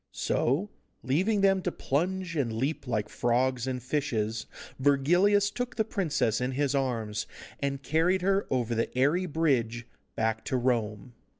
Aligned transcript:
So, 0.17 0.71
leaving 1.03 1.41
them 1.41 1.61
to 1.61 1.71
plunge 1.71 2.35
and 2.35 2.51
leap 2.51 2.87
like 2.87 3.07
frogs 3.07 3.67
and 3.67 3.83
fishes, 3.83 4.47
Virgilius 4.79 5.51
took 5.51 5.75
the 5.75 5.85
princess 5.85 6.41
in 6.41 6.53
his 6.53 6.73
arms, 6.73 7.27
and 7.59 7.83
carried 7.83 8.23
her 8.23 8.47
over 8.49 8.73
the 8.73 8.89
airy 8.97 9.27
bridge 9.27 9.85
back 10.15 10.43
to 10.45 10.57
Rome. 10.57 11.13